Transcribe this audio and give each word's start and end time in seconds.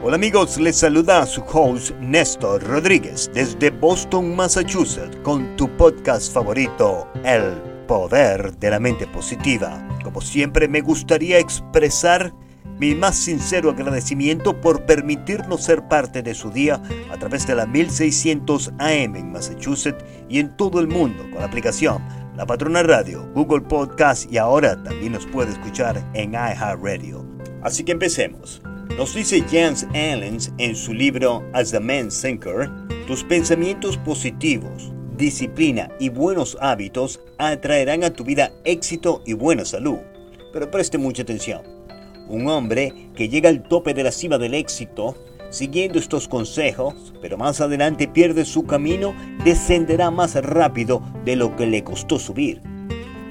Hola 0.00 0.14
amigos, 0.14 0.58
les 0.58 0.76
saluda 0.76 1.26
su 1.26 1.42
host 1.42 1.90
Néstor 1.96 2.62
Rodríguez 2.62 3.28
desde 3.34 3.70
Boston, 3.70 4.36
Massachusetts, 4.36 5.16
con 5.24 5.56
tu 5.56 5.68
podcast 5.76 6.32
favorito, 6.32 7.10
El 7.24 7.60
Poder 7.88 8.56
de 8.58 8.70
la 8.70 8.78
Mente 8.78 9.08
Positiva. 9.08 9.86
Como 10.04 10.20
siempre 10.20 10.68
me 10.68 10.82
gustaría 10.82 11.40
expresar 11.40 12.32
mi 12.78 12.94
más 12.94 13.16
sincero 13.16 13.70
agradecimiento 13.70 14.58
por 14.60 14.86
permitirnos 14.86 15.64
ser 15.64 15.88
parte 15.88 16.22
de 16.22 16.32
su 16.32 16.52
día 16.52 16.80
a 17.10 17.18
través 17.18 17.44
de 17.48 17.56
la 17.56 17.66
1600 17.66 18.74
AM 18.78 19.16
en 19.16 19.32
Massachusetts 19.32 20.04
y 20.28 20.38
en 20.38 20.56
todo 20.56 20.78
el 20.78 20.86
mundo 20.86 21.24
con 21.24 21.40
la 21.40 21.46
aplicación 21.46 22.06
La 22.36 22.46
Patrona 22.46 22.84
Radio, 22.84 23.28
Google 23.34 23.62
Podcast 23.62 24.32
y 24.32 24.38
ahora 24.38 24.80
también 24.80 25.12
nos 25.12 25.26
puede 25.26 25.50
escuchar 25.50 26.08
en 26.14 26.34
iHeartRadio. 26.34 27.26
Así 27.62 27.82
que 27.82 27.90
empecemos. 27.90 28.62
Nos 28.96 29.14
dice 29.14 29.44
Jens 29.48 29.86
Allen 29.90 30.38
en 30.58 30.74
su 30.74 30.92
libro 30.92 31.44
As 31.52 31.72
a 31.72 31.78
Man 31.78 32.08
Thinker, 32.08 32.68
tus 33.06 33.22
pensamientos 33.22 33.96
positivos, 33.98 34.92
disciplina 35.16 35.88
y 36.00 36.08
buenos 36.08 36.56
hábitos 36.60 37.20
atraerán 37.38 38.02
a 38.02 38.10
tu 38.10 38.24
vida 38.24 38.50
éxito 38.64 39.22
y 39.24 39.34
buena 39.34 39.64
salud. 39.64 39.98
Pero 40.52 40.70
preste 40.70 40.98
mucha 40.98 41.22
atención. 41.22 41.62
Un 42.28 42.48
hombre 42.48 43.10
que 43.14 43.28
llega 43.28 43.50
al 43.50 43.62
tope 43.62 43.94
de 43.94 44.02
la 44.02 44.10
cima 44.10 44.36
del 44.36 44.54
éxito, 44.54 45.16
siguiendo 45.50 46.00
estos 46.00 46.26
consejos, 46.26 47.14
pero 47.22 47.38
más 47.38 47.60
adelante 47.60 48.08
pierde 48.08 48.44
su 48.44 48.64
camino, 48.64 49.14
descenderá 49.44 50.10
más 50.10 50.34
rápido 50.34 51.02
de 51.24 51.36
lo 51.36 51.54
que 51.54 51.66
le 51.66 51.84
costó 51.84 52.18
subir. 52.18 52.60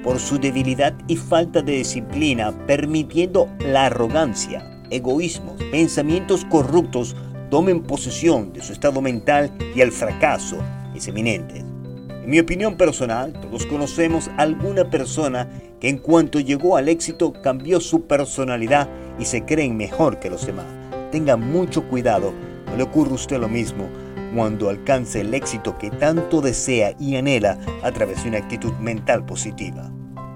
Por 0.02 0.18
su 0.18 0.38
debilidad 0.38 0.94
y 1.08 1.16
falta 1.16 1.60
de 1.60 1.72
disciplina, 1.72 2.66
permitiendo 2.66 3.50
la 3.58 3.86
arrogancia, 3.86 4.77
egoísmo, 4.90 5.56
pensamientos 5.70 6.44
corruptos 6.44 7.16
tomen 7.50 7.82
posesión 7.82 8.52
de 8.52 8.62
su 8.62 8.72
estado 8.72 9.00
mental 9.00 9.52
y 9.74 9.80
el 9.80 9.92
fracaso 9.92 10.58
es 10.94 11.08
eminente. 11.08 11.58
En 11.58 12.30
mi 12.30 12.38
opinión 12.40 12.76
personal, 12.76 13.32
todos 13.32 13.64
conocemos 13.66 14.28
a 14.36 14.42
alguna 14.42 14.90
persona 14.90 15.48
que 15.80 15.88
en 15.88 15.98
cuanto 15.98 16.40
llegó 16.40 16.76
al 16.76 16.88
éxito 16.88 17.32
cambió 17.42 17.80
su 17.80 18.02
personalidad 18.02 18.88
y 19.18 19.24
se 19.24 19.44
creen 19.44 19.76
mejor 19.76 20.18
que 20.18 20.30
los 20.30 20.46
demás. 20.46 20.66
Tenga 21.10 21.36
mucho 21.36 21.88
cuidado, 21.88 22.32
no 22.66 22.76
le 22.76 22.82
ocurra 22.82 23.12
a 23.12 23.14
usted 23.14 23.38
lo 23.38 23.48
mismo 23.48 23.88
cuando 24.34 24.68
alcance 24.68 25.22
el 25.22 25.32
éxito 25.32 25.78
que 25.78 25.90
tanto 25.90 26.42
desea 26.42 26.94
y 26.98 27.16
anhela 27.16 27.58
a 27.82 27.90
través 27.92 28.22
de 28.22 28.28
una 28.28 28.38
actitud 28.38 28.72
mental 28.74 29.24
positiva. 29.24 29.90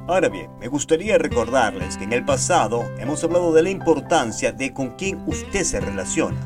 Ahora 0.08 0.28
bien, 0.28 0.50
me 0.58 0.66
gustaría 0.66 1.16
recordarles 1.16 1.96
que 1.96 2.02
en 2.02 2.12
el 2.12 2.24
pasado 2.24 2.90
hemos 2.98 3.22
hablado 3.22 3.52
de 3.52 3.62
la 3.62 3.70
importancia 3.70 4.50
de 4.50 4.74
con 4.74 4.96
quién 4.96 5.22
usted 5.26 5.62
se 5.62 5.80
relaciona. 5.80 6.40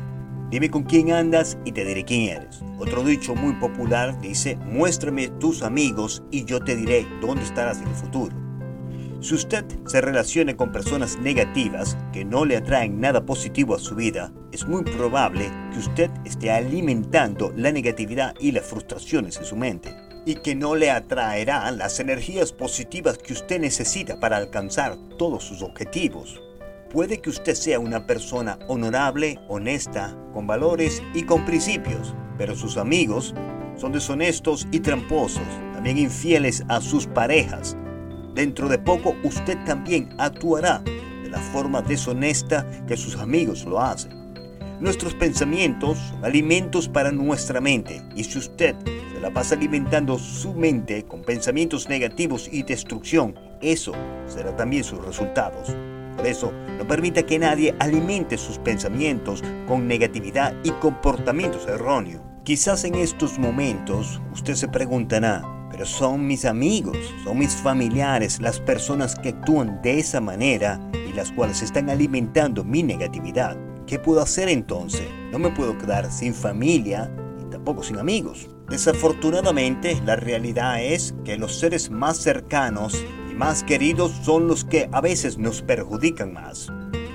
Dime 0.51 0.69
con 0.69 0.83
quién 0.83 1.11
andas 1.11 1.57
y 1.65 1.71
te 1.71 1.83
diré 1.83 2.05
quién 2.05 2.37
eres. 2.37 2.61
Otro 2.77 3.03
dicho 3.03 3.33
muy 3.33 3.53
popular 3.53 4.19
dice, 4.21 4.57
muéstrame 4.57 5.29
tus 5.29 5.63
amigos 5.63 6.21
y 6.29 6.45
yo 6.45 6.59
te 6.59 6.75
diré 6.75 7.07
dónde 7.19 7.43
estarás 7.43 7.81
en 7.81 7.87
el 7.87 7.95
futuro. 7.95 8.35
Si 9.21 9.33
usted 9.33 9.65
se 9.87 10.01
relaciona 10.01 10.55
con 10.55 10.71
personas 10.71 11.17
negativas 11.17 11.97
que 12.13 12.23
no 12.23 12.45
le 12.45 12.57
atraen 12.57 13.01
nada 13.01 13.25
positivo 13.25 13.73
a 13.73 13.79
su 13.79 13.95
vida, 13.95 14.31
es 14.51 14.67
muy 14.67 14.83
probable 14.83 15.49
que 15.73 15.79
usted 15.79 16.11
esté 16.25 16.51
alimentando 16.51 17.51
la 17.55 17.71
negatividad 17.71 18.35
y 18.39 18.51
las 18.51 18.65
frustraciones 18.65 19.37
en 19.37 19.45
su 19.45 19.55
mente 19.55 20.06
y 20.27 20.35
que 20.35 20.55
no 20.55 20.75
le 20.75 20.91
atraerán 20.91 21.77
las 21.77 22.01
energías 22.01 22.51
positivas 22.51 23.17
que 23.17 23.31
usted 23.31 23.61
necesita 23.61 24.19
para 24.19 24.35
alcanzar 24.35 24.97
todos 25.17 25.45
sus 25.45 25.61
objetivos. 25.61 26.41
Puede 26.91 27.21
que 27.21 27.29
usted 27.29 27.55
sea 27.55 27.79
una 27.79 28.05
persona 28.05 28.59
honorable, 28.67 29.39
honesta, 29.47 30.17
con 30.33 30.45
valores 30.45 31.01
y 31.13 31.23
con 31.23 31.45
principios, 31.45 32.13
pero 32.37 32.57
sus 32.57 32.75
amigos 32.75 33.33
son 33.77 33.93
deshonestos 33.93 34.67
y 34.69 34.81
tramposos, 34.81 35.47
también 35.71 35.97
infieles 35.97 36.61
a 36.67 36.81
sus 36.81 37.07
parejas. 37.07 37.77
Dentro 38.35 38.67
de 38.67 38.79
poco 38.79 39.15
usted 39.23 39.57
también 39.63 40.09
actuará 40.17 40.79
de 41.23 41.29
la 41.29 41.39
forma 41.39 41.81
deshonesta 41.81 42.67
que 42.85 42.97
sus 42.97 43.15
amigos 43.15 43.63
lo 43.63 43.79
hacen. 43.79 44.16
Nuestros 44.79 45.15
pensamientos 45.15 45.97
son 45.97 46.23
alimentos 46.23 46.87
para 46.87 47.11
nuestra 47.11 47.59
mente 47.59 48.03
y 48.15 48.23
si 48.23 48.37
usted 48.37 48.75
se 48.85 49.19
la 49.19 49.33
pasa 49.33 49.55
alimentando 49.55 50.19
su 50.19 50.53
mente 50.53 51.03
con 51.03 51.23
pensamientos 51.23 51.89
negativos 51.89 52.47
y 52.51 52.61
destrucción, 52.61 53.33
eso 53.59 53.93
será 54.27 54.55
también 54.55 54.83
sus 54.83 55.03
resultados. 55.03 55.75
Por 56.15 56.27
eso, 56.27 56.53
no 56.77 56.87
permita 56.87 57.23
que 57.23 57.39
nadie 57.39 57.73
alimente 57.79 58.37
sus 58.37 58.59
pensamientos 58.59 59.43
con 59.67 59.87
negatividad 59.87 60.53
y 60.63 60.69
comportamientos 60.69 61.65
erróneos. 61.67 62.21
Quizás 62.43 62.83
en 62.83 62.95
estos 62.95 63.39
momentos 63.39 64.21
usted 64.31 64.53
se 64.53 64.67
preguntará, 64.67 65.41
pero 65.71 65.87
son 65.87 66.27
mis 66.27 66.45
amigos, 66.45 66.97
son 67.23 67.39
mis 67.39 67.55
familiares, 67.55 68.39
las 68.39 68.59
personas 68.59 69.15
que 69.15 69.29
actúan 69.29 69.81
de 69.81 69.97
esa 69.97 70.21
manera 70.21 70.79
y 71.09 71.13
las 71.13 71.31
cuales 71.31 71.63
están 71.63 71.89
alimentando 71.89 72.63
mi 72.63 72.83
negatividad. 72.83 73.57
¿Qué 73.87 73.99
puedo 73.99 74.21
hacer 74.21 74.49
entonces? 74.49 75.07
No 75.31 75.39
me 75.39 75.49
puedo 75.49 75.77
quedar 75.77 76.11
sin 76.11 76.33
familia 76.33 77.09
y 77.41 77.49
tampoco 77.49 77.83
sin 77.83 77.97
amigos. 77.97 78.49
Desafortunadamente, 78.69 79.97
la 80.05 80.17
realidad 80.17 80.83
es 80.83 81.15
que 81.23 81.37
los 81.37 81.57
seres 81.57 81.89
más 81.89 82.17
cercanos 82.17 83.01
y 83.31 83.33
más 83.33 83.63
queridos 83.63 84.11
son 84.23 84.49
los 84.49 84.65
que 84.65 84.89
a 84.91 84.99
veces 84.99 85.37
nos 85.37 85.61
perjudican 85.61 86.33
más. 86.33 86.67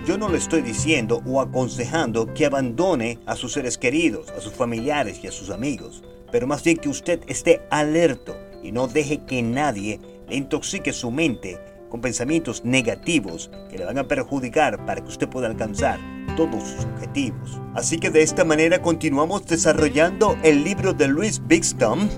Yo 0.07 0.17
no 0.17 0.31
le 0.31 0.39
estoy 0.39 0.63
diciendo 0.63 1.21
o 1.27 1.43
aconsejando 1.43 2.33
que 2.33 2.47
abandone 2.47 3.19
a 3.27 3.37
sus 3.37 3.53
seres 3.53 3.77
queridos, 3.77 4.31
a 4.31 4.41
sus 4.41 4.55
familiares 4.55 5.23
y 5.23 5.27
a 5.27 5.33
sus 5.33 5.51
amigos, 5.51 6.03
pero 6.33 6.47
más 6.47 6.65
bien 6.65 6.79
que 6.79 6.89
usted 6.89 7.21
esté 7.27 7.61
alerto 7.71 8.35
y 8.63 8.73
no 8.73 8.89
deje 8.89 9.27
que 9.27 9.43
nadie 9.43 10.01
le 10.27 10.37
intoxique 10.37 10.95
su 10.95 11.11
mente 11.11 11.61
con 11.91 12.01
pensamientos 12.01 12.65
negativos 12.65 13.51
que 13.69 13.77
le 13.77 13.85
van 13.85 13.99
a 13.99 14.09
perjudicar 14.09 14.87
para 14.87 15.03
que 15.03 15.09
usted 15.09 15.29
pueda 15.29 15.49
alcanzar 15.49 16.01
todos 16.37 16.63
sus 16.63 16.85
objetivos. 16.85 17.61
Así 17.75 17.99
que 17.99 18.11
de 18.11 18.23
esta 18.23 18.45
manera 18.45 18.83
continuamos 18.83 19.47
desarrollando 19.47 20.37
el 20.43 20.65
libro 20.65 20.93
de 20.93 21.09
Luis 21.09 21.41
Bigston, 21.47 22.09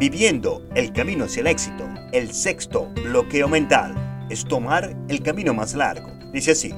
Viviendo 0.00 0.66
el 0.74 0.94
camino 0.94 1.26
hacia 1.26 1.42
el 1.42 1.46
éxito. 1.46 1.86
El 2.12 2.32
sexto 2.32 2.88
bloqueo 3.04 3.48
mental 3.48 4.26
es 4.30 4.46
tomar 4.46 4.96
el 5.08 5.22
camino 5.22 5.52
más 5.52 5.74
largo. 5.74 6.10
Dice 6.32 6.52
así. 6.52 6.72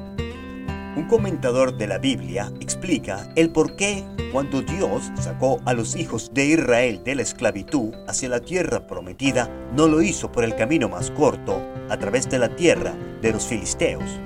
Un 0.96 1.06
comentador 1.08 1.76
de 1.76 1.86
la 1.86 1.98
Biblia 1.98 2.52
explica 2.58 3.32
el 3.36 3.50
por 3.50 3.76
qué 3.76 4.04
cuando 4.32 4.60
Dios 4.60 5.12
sacó 5.20 5.60
a 5.66 5.72
los 5.72 5.94
hijos 5.94 6.32
de 6.34 6.46
Israel 6.46 7.02
de 7.04 7.14
la 7.14 7.22
esclavitud 7.22 7.94
hacia 8.08 8.28
la 8.28 8.40
tierra 8.40 8.88
prometida, 8.88 9.48
no 9.76 9.86
lo 9.86 10.02
hizo 10.02 10.32
por 10.32 10.42
el 10.42 10.56
camino 10.56 10.88
más 10.88 11.12
corto 11.12 11.62
a 11.90 11.96
través 11.98 12.28
de 12.28 12.40
la 12.40 12.56
tierra 12.56 12.92
de 13.22 13.32
los 13.32 13.46
filisteos, 13.46 14.18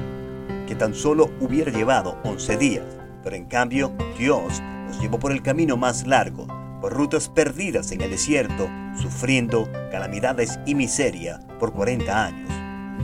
que 0.67 0.75
tan 0.75 0.95
solo 0.95 1.31
hubiera 1.41 1.73
llevado 1.73 2.19
11 2.25 2.57
días, 2.57 2.85
pero 3.23 3.37
en 3.37 3.47
cambio 3.47 3.93
Dios 4.19 4.63
nos 4.87 5.01
llevó 5.01 5.19
por 5.19 5.33
el 5.33 5.43
camino 5.43 5.77
más 5.77 6.07
largo, 6.07 6.47
por 6.81 6.93
rutas 6.93 7.29
perdidas 7.29 7.93
en 7.93 8.01
el 8.01 8.11
desierto, 8.11 8.69
sufriendo 9.01 9.69
calamidades 9.91 10.59
y 10.67 10.75
miseria 10.75 11.41
por 11.59 11.73
40 11.73 12.25
años. 12.25 12.51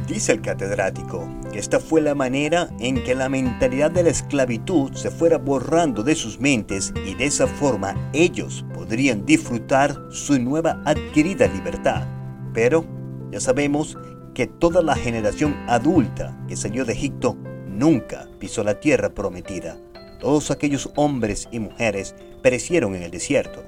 Dice 0.06 0.32
el 0.32 0.40
catedrático 0.40 1.28
que 1.52 1.58
esta 1.58 1.78
fue 1.78 2.00
la 2.00 2.14
manera 2.14 2.68
en 2.80 3.02
que 3.04 3.14
la 3.14 3.28
mentalidad 3.28 3.90
de 3.90 4.02
la 4.02 4.10
esclavitud 4.10 4.92
se 4.94 5.10
fuera 5.10 5.38
borrando 5.38 6.02
de 6.02 6.14
sus 6.14 6.40
mentes 6.40 6.92
y 7.06 7.14
de 7.14 7.26
esa 7.26 7.46
forma 7.46 7.94
ellos 8.12 8.64
podrían 8.74 9.24
disfrutar 9.24 9.96
su 10.10 10.38
nueva 10.40 10.82
adquirida 10.84 11.46
libertad. 11.46 12.06
Pero 12.52 12.84
ya 13.30 13.40
sabemos 13.40 13.96
que 14.34 14.46
toda 14.46 14.82
la 14.82 14.96
generación 14.96 15.54
adulta 15.68 16.36
que 16.48 16.56
salió 16.56 16.84
de 16.84 16.94
Egipto 16.94 17.36
nunca 17.72 18.28
pisó 18.38 18.62
la 18.62 18.78
tierra 18.78 19.10
prometida. 19.10 19.78
Todos 20.20 20.50
aquellos 20.50 20.90
hombres 20.94 21.48
y 21.50 21.58
mujeres 21.58 22.14
perecieron 22.42 22.94
en 22.94 23.02
el 23.02 23.10
desierto. 23.10 23.64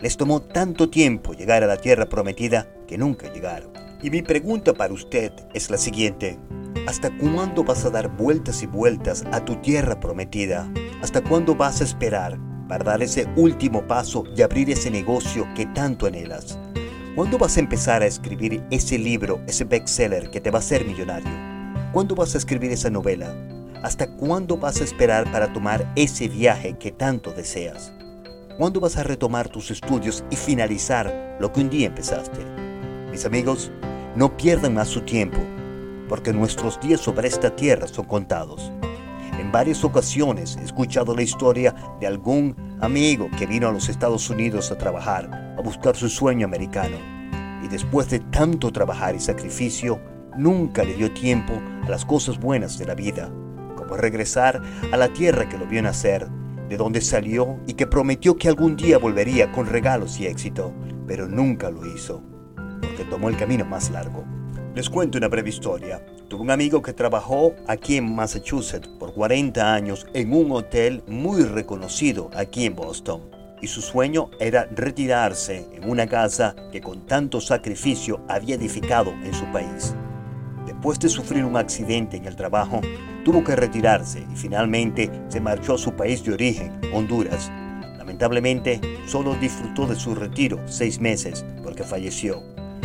Les 0.00 0.16
tomó 0.16 0.42
tanto 0.42 0.90
tiempo 0.90 1.32
llegar 1.32 1.62
a 1.62 1.68
la 1.68 1.76
tierra 1.76 2.08
prometida 2.08 2.68
que 2.88 2.98
nunca 2.98 3.32
llegaron. 3.32 3.70
Y 4.02 4.10
mi 4.10 4.22
pregunta 4.22 4.72
para 4.72 4.92
usted 4.92 5.32
es 5.54 5.70
la 5.70 5.78
siguiente. 5.78 6.38
¿Hasta 6.88 7.16
cuándo 7.18 7.62
vas 7.62 7.84
a 7.84 7.90
dar 7.90 8.08
vueltas 8.08 8.62
y 8.64 8.66
vueltas 8.66 9.24
a 9.30 9.44
tu 9.44 9.56
tierra 9.56 10.00
prometida? 10.00 10.68
¿Hasta 11.02 11.22
cuándo 11.22 11.54
vas 11.54 11.80
a 11.80 11.84
esperar 11.84 12.38
para 12.68 12.82
dar 12.82 13.02
ese 13.02 13.28
último 13.36 13.86
paso 13.86 14.24
y 14.36 14.42
abrir 14.42 14.70
ese 14.70 14.90
negocio 14.90 15.46
que 15.54 15.66
tanto 15.66 16.06
anhelas? 16.06 16.58
¿Cuándo 17.14 17.38
vas 17.38 17.56
a 17.56 17.60
empezar 17.60 18.02
a 18.02 18.06
escribir 18.06 18.64
ese 18.70 18.98
libro, 18.98 19.40
ese 19.46 19.64
bestseller 19.64 20.30
que 20.30 20.40
te 20.40 20.50
va 20.50 20.58
a 20.58 20.60
hacer 20.60 20.84
millonario? 20.84 21.51
¿Cuándo 21.92 22.14
vas 22.14 22.34
a 22.34 22.38
escribir 22.38 22.72
esa 22.72 22.88
novela? 22.88 23.34
¿Hasta 23.82 24.06
cuándo 24.06 24.56
vas 24.56 24.80
a 24.80 24.84
esperar 24.84 25.30
para 25.30 25.52
tomar 25.52 25.92
ese 25.94 26.26
viaje 26.26 26.78
que 26.78 26.90
tanto 26.90 27.32
deseas? 27.32 27.92
¿Cuándo 28.56 28.80
vas 28.80 28.96
a 28.96 29.02
retomar 29.02 29.50
tus 29.50 29.70
estudios 29.70 30.24
y 30.30 30.36
finalizar 30.36 31.36
lo 31.38 31.52
que 31.52 31.60
un 31.60 31.68
día 31.68 31.88
empezaste? 31.88 32.40
Mis 33.10 33.26
amigos, 33.26 33.70
no 34.16 34.34
pierdan 34.38 34.72
más 34.72 34.88
su 34.88 35.02
tiempo, 35.02 35.36
porque 36.08 36.32
nuestros 36.32 36.80
días 36.80 37.00
sobre 37.00 37.28
esta 37.28 37.54
tierra 37.54 37.86
son 37.86 38.06
contados. 38.06 38.72
En 39.38 39.52
varias 39.52 39.84
ocasiones 39.84 40.56
he 40.56 40.64
escuchado 40.64 41.14
la 41.14 41.22
historia 41.22 41.74
de 42.00 42.06
algún 42.06 42.56
amigo 42.80 43.28
que 43.36 43.44
vino 43.44 43.68
a 43.68 43.72
los 43.72 43.90
Estados 43.90 44.30
Unidos 44.30 44.72
a 44.72 44.78
trabajar, 44.78 45.54
a 45.58 45.60
buscar 45.60 45.94
su 45.94 46.08
sueño 46.08 46.46
americano. 46.46 46.96
Y 47.62 47.68
después 47.68 48.08
de 48.08 48.20
tanto 48.20 48.72
trabajar 48.72 49.14
y 49.14 49.20
sacrificio, 49.20 50.00
nunca 50.36 50.84
le 50.84 50.94
dio 50.94 51.12
tiempo 51.12 51.54
a 51.84 51.88
las 51.88 52.04
cosas 52.04 52.38
buenas 52.38 52.78
de 52.78 52.86
la 52.86 52.94
vida, 52.94 53.30
como 53.76 53.96
regresar 53.96 54.62
a 54.92 54.96
la 54.96 55.08
tierra 55.08 55.48
que 55.48 55.58
lo 55.58 55.66
vio 55.66 55.82
nacer, 55.82 56.28
de 56.68 56.76
donde 56.76 57.00
salió 57.00 57.58
y 57.66 57.74
que 57.74 57.86
prometió 57.86 58.36
que 58.36 58.48
algún 58.48 58.76
día 58.76 58.98
volvería 58.98 59.52
con 59.52 59.66
regalos 59.66 60.18
y 60.20 60.26
éxito, 60.26 60.72
pero 61.06 61.28
nunca 61.28 61.70
lo 61.70 61.86
hizo, 61.86 62.22
porque 62.80 63.04
tomó 63.04 63.28
el 63.28 63.36
camino 63.36 63.64
más 63.64 63.90
largo. 63.90 64.24
Les 64.74 64.88
cuento 64.88 65.18
una 65.18 65.28
breve 65.28 65.50
historia. 65.50 66.02
Tuve 66.28 66.40
un 66.40 66.50
amigo 66.50 66.80
que 66.80 66.94
trabajó 66.94 67.52
aquí 67.66 67.98
en 67.98 68.14
Massachusetts 68.14 68.88
por 68.88 69.12
40 69.12 69.74
años 69.74 70.06
en 70.14 70.32
un 70.32 70.50
hotel 70.52 71.02
muy 71.06 71.42
reconocido 71.42 72.30
aquí 72.34 72.64
en 72.64 72.74
Boston. 72.74 73.20
Y 73.60 73.66
su 73.66 73.82
sueño 73.82 74.30
era 74.40 74.66
retirarse 74.74 75.68
en 75.74 75.90
una 75.90 76.06
casa 76.06 76.56
que 76.72 76.80
con 76.80 77.06
tanto 77.06 77.38
sacrificio 77.42 78.24
había 78.28 78.54
edificado 78.54 79.12
en 79.22 79.34
su 79.34 79.44
país. 79.52 79.94
Después 80.82 80.98
de 80.98 81.10
sufrir 81.10 81.44
un 81.44 81.56
accidente 81.56 82.16
en 82.16 82.24
el 82.24 82.34
trabajo, 82.34 82.80
tuvo 83.24 83.44
que 83.44 83.54
retirarse 83.54 84.26
y 84.28 84.34
finalmente 84.34 85.12
se 85.28 85.40
marchó 85.40 85.74
a 85.74 85.78
su 85.78 85.92
país 85.92 86.24
de 86.24 86.32
origen, 86.32 86.72
Honduras. 86.92 87.52
Lamentablemente, 87.98 88.80
solo 89.06 89.36
disfrutó 89.36 89.86
de 89.86 89.94
su 89.94 90.12
retiro 90.16 90.58
seis 90.66 91.00
meses 91.00 91.44
porque 91.62 91.84
falleció 91.84 92.42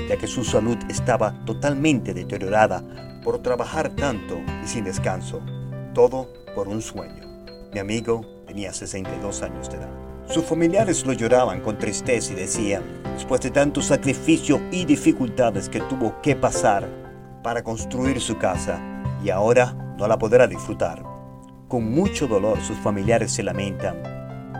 ya 0.07 0.15
que 0.15 0.27
su 0.27 0.43
salud 0.43 0.77
estaba 0.89 1.43
totalmente 1.43 2.13
deteriorada 2.13 2.83
por 3.23 3.41
trabajar 3.41 3.89
tanto 3.95 4.41
y 4.63 4.67
sin 4.67 4.83
descanso. 4.83 5.41
Todo 5.95 6.31
por 6.53 6.67
un 6.67 6.83
sueño. 6.83 7.23
Mi 7.73 7.79
amigo 7.79 8.21
tenía 8.45 8.73
62 8.73 9.41
años 9.41 9.71
de 9.71 9.77
edad. 9.77 9.89
Sus 10.27 10.45
familiares 10.45 11.03
lo 11.03 11.13
lloraban 11.13 11.61
con 11.61 11.79
tristeza 11.79 12.33
y 12.33 12.35
decían, 12.35 12.83
después 13.15 13.41
de 13.41 13.49
tanto 13.49 13.81
sacrificio 13.81 14.61
y 14.71 14.85
dificultades 14.85 15.67
que 15.67 15.79
tuvo 15.79 16.21
que 16.21 16.35
pasar 16.35 17.06
para 17.47 17.63
construir 17.63 18.19
su 18.19 18.37
casa, 18.37 18.77
y 19.23 19.29
ahora 19.29 19.73
no 19.97 20.05
la 20.05 20.19
podrá 20.19 20.47
disfrutar. 20.47 21.01
Con 21.69 21.89
mucho 21.89 22.27
dolor 22.27 22.59
sus 22.59 22.77
familiares 22.77 23.31
se 23.31 23.41
lamentan 23.41 24.03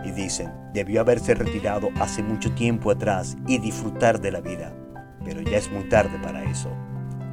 y 0.06 0.10
dicen, 0.12 0.50
debió 0.72 1.02
haberse 1.02 1.34
retirado 1.34 1.90
hace 2.00 2.22
mucho 2.22 2.50
tiempo 2.54 2.90
atrás 2.90 3.36
y 3.46 3.58
disfrutar 3.58 4.22
de 4.22 4.32
la 4.32 4.40
vida 4.40 4.72
pero 5.28 5.42
ya 5.42 5.58
es 5.58 5.70
muy 5.70 5.84
tarde 5.84 6.18
para 6.22 6.42
eso. 6.44 6.70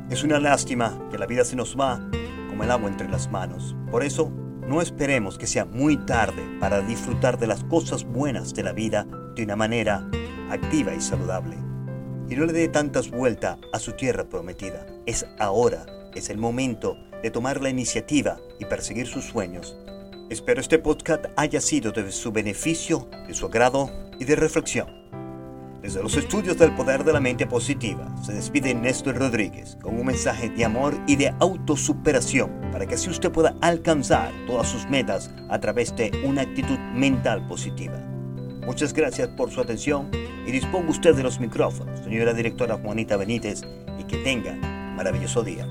Es 0.10 0.26
una 0.26 0.38
lástima 0.38 1.00
que 1.10 1.18
la 1.18 1.26
vida 1.26 1.46
se 1.46 1.56
nos 1.56 1.80
va 1.80 2.02
como 2.50 2.66
el 2.66 2.72
agua 2.72 2.90
entre 2.90 3.08
las 3.08 3.32
manos. 3.32 3.74
Por 3.90 4.04
eso, 4.04 4.34
no 4.68 4.82
esperemos 4.82 5.38
que 5.38 5.48
sea 5.48 5.64
muy 5.64 5.96
tarde 5.96 6.44
para 6.60 6.82
disfrutar 6.82 7.40
de 7.40 7.48
las 7.48 7.64
cosas 7.64 8.04
buenas 8.04 8.54
de 8.54 8.64
la 8.64 8.74
vida 8.74 9.08
de 9.34 9.44
una 9.44 9.56
manera 9.56 10.06
activa 10.50 10.94
y 10.94 11.00
saludable. 11.00 11.65
Y 12.30 12.36
no 12.36 12.46
le 12.46 12.54
dé 12.54 12.68
tantas 12.68 13.12
vueltas 13.12 13.58
a 13.72 13.80
su 13.80 13.92
tierra 13.94 14.24
prometida. 14.24 14.86
Es 15.06 15.26
ahora, 15.38 15.86
es 16.16 16.30
el 16.30 16.38
momento 16.38 16.98
de 17.22 17.30
tomar 17.30 17.62
la 17.62 17.70
iniciativa 17.70 18.38
y 18.60 18.66
perseguir 18.66 19.08
sus 19.08 19.26
sueños. 19.26 19.78
Espero 20.30 20.60
este 20.60 20.80
podcast 20.80 21.26
haya 21.36 21.62
sido 21.62 21.92
de 21.92 22.12
su 22.12 22.32
beneficio, 22.32 23.08
de 23.28 23.34
su 23.36 23.46
agrado 23.46 23.92
y 24.20 24.26
de 24.26 24.36
reflexión. 24.36 24.88
Desde 25.84 26.02
los 26.02 26.18
estudios 26.18 26.58
del 26.58 26.74
poder 26.74 27.04
de 27.04 27.14
la 27.14 27.20
mente 27.20 27.46
positiva, 27.46 28.12
se 28.24 28.34
despide 28.34 28.74
Néstor 28.74 29.20
Rodríguez 29.20 29.78
con 29.84 30.00
un 30.00 30.08
mensaje 30.08 30.50
de 30.50 30.66
amor 30.66 30.98
y 31.06 31.16
de 31.16 31.32
autosuperación 31.40 32.50
para 32.72 32.88
que 32.88 32.96
así 32.96 33.08
usted 33.08 33.32
pueda 33.32 33.56
alcanzar 33.62 34.32
todas 34.48 34.68
sus 34.68 34.90
metas 34.90 35.30
a 35.48 35.60
través 35.60 35.96
de 35.96 36.12
una 36.26 36.42
actitud 36.42 36.80
mental 36.96 37.46
positiva. 37.48 38.15
Muchas 38.66 38.94
gracias 38.94 39.28
por 39.28 39.52
su 39.52 39.62
atención 39.62 40.10
y 40.46 40.52
disponga 40.52 40.90
usted 40.90 41.14
de 41.16 41.22
los 41.22 41.40
micrófonos, 41.40 42.00
señora 42.00 42.34
directora 42.34 42.78
Juanita 42.78 43.16
Benítez, 43.16 43.62
y 44.00 44.04
que 44.06 44.18
tenga 44.18 44.56
maravilloso 44.96 45.44
día. 45.44 45.68